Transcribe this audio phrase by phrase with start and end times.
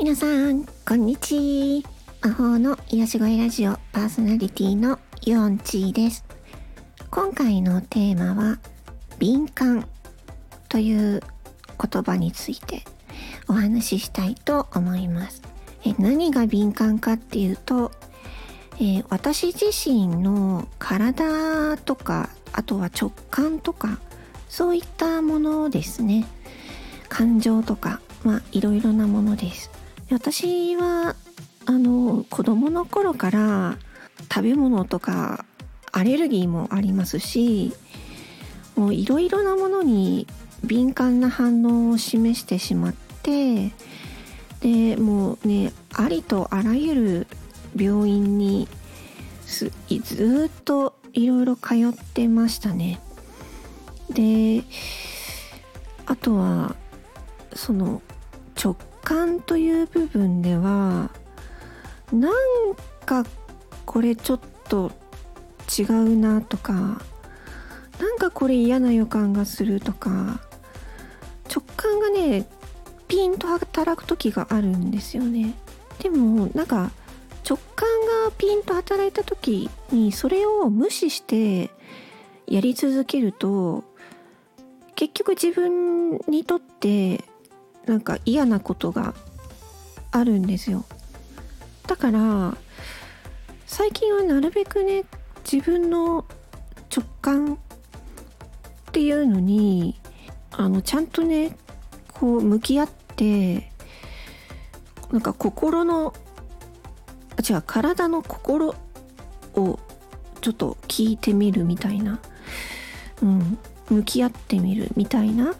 [0.00, 1.82] 皆さんこんにち
[2.22, 2.28] は。
[2.28, 6.24] 魔法の癒し声ラジオパーソナリティのヨンチーです。
[7.10, 8.60] 今回のテーマは
[9.18, 9.88] 敏感
[10.68, 11.20] という
[11.92, 12.84] 言葉について
[13.48, 15.42] お話ししたいと思います。
[15.84, 17.90] え何が敏感かっていうと、
[18.76, 23.98] えー、私自身の体とかあとは直感とか
[24.48, 26.24] そういったものですね。
[27.08, 29.76] 感情とかまあいろいろなものです。
[30.10, 31.16] 私は
[31.66, 33.78] あの子供の頃から
[34.32, 35.44] 食べ物とか
[35.92, 37.72] アレルギーもありますし
[38.74, 40.26] もういろいろなものに
[40.64, 43.72] 敏感な反応を示してしまって
[44.60, 47.26] でもうねありとあらゆる
[47.76, 48.68] 病院に
[49.46, 49.72] ず
[50.50, 53.00] っといろいろ通ってましたね。
[54.10, 54.62] で
[56.06, 56.76] あとは
[57.54, 58.02] その
[58.62, 58.76] 直
[59.08, 61.08] 感という部分では
[62.12, 62.74] なん
[63.06, 63.24] か
[63.86, 64.92] これちょっと
[65.78, 67.00] 違うなとか
[67.98, 70.42] なんかこれ嫌な予感がするとか
[71.50, 72.46] 直感がね
[73.08, 75.54] ピンと働く時があるんですよね。
[76.00, 76.90] でもなんか
[77.48, 77.88] 直感
[78.26, 81.70] がピンと働いた時にそれを無視して
[82.46, 83.84] やり続けると
[84.94, 87.24] 結局自分にとって
[87.88, 89.14] なんか嫌なことが
[90.10, 90.84] あるんですよ。
[91.86, 92.56] だから
[93.66, 95.04] 最近はなるべくね
[95.50, 96.26] 自分の
[96.94, 97.58] 直感っ
[98.92, 99.98] ていうのに
[100.52, 101.56] あのちゃんとね
[102.12, 103.70] こう向き合って
[105.10, 106.12] なんか心の
[107.36, 108.74] あ違う体の心
[109.54, 109.78] を
[110.42, 112.20] ちょっと聞いてみるみたいな、
[113.22, 115.54] うん、向き合ってみるみたいな。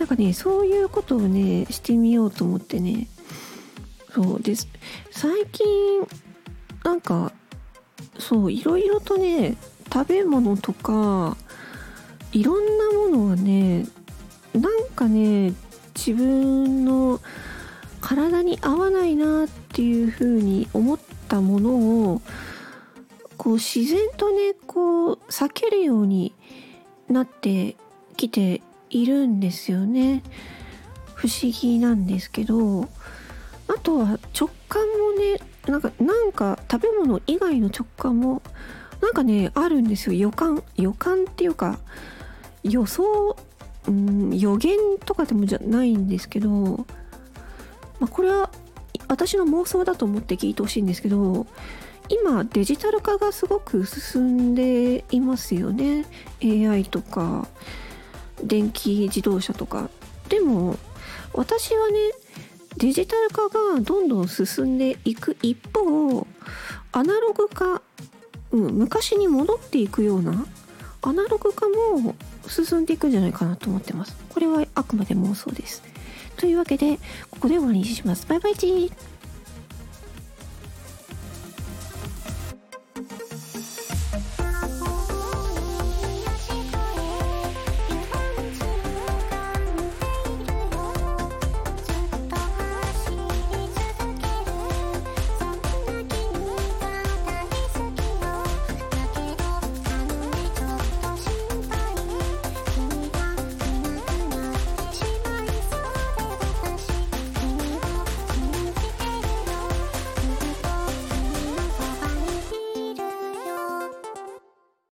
[0.00, 3.06] なんかねそういうことをねしてみようと思ってね。
[4.12, 4.66] そうです
[5.12, 5.64] 最近
[6.82, 7.32] なんか
[8.18, 9.56] そういろいろとね
[9.92, 11.36] 食べ物とか
[12.32, 13.86] いろんなものはね
[14.52, 15.52] なんかね
[15.94, 17.20] 自分の
[18.00, 21.70] 体に合わないなっていうふうに思ったもの
[22.14, 22.22] を
[23.36, 26.34] こう自然とねこう避けるように
[27.08, 27.76] なって
[28.16, 28.60] きて
[28.90, 30.22] いるんですよね。
[31.14, 32.88] 不思議なんですけど
[33.68, 38.42] あとは直感もねなんかなんか食べ物以外の直感も
[39.02, 40.12] なんかねあるんですよ。
[40.14, 41.78] 予感予感っていうか
[42.62, 43.36] 予想
[43.86, 46.86] うん予言とかでもじゃないんですけど、ま
[48.02, 48.50] あ、これは
[49.08, 51.46] 私の妄想だと思って聞いてほしいんですけど
[52.08, 56.06] 今デジタル化がすごく進んでいますよね。
[56.42, 57.46] AI とか。
[58.44, 59.90] 電気自動車とか。
[60.28, 60.76] でも
[61.32, 61.98] 私はね
[62.76, 66.26] デジタル化がどんどん進んでいく一方
[66.92, 67.82] アナログ化、
[68.52, 70.46] うん、昔に戻っていくような
[71.02, 72.14] アナログ化も
[72.46, 74.16] 進んでいくんじゃないかなと思ってます。
[74.28, 75.82] これはあくまで妄想です。
[76.36, 76.98] というわけで
[77.30, 78.26] ここで終わりにします。
[78.26, 78.92] バイバイチー。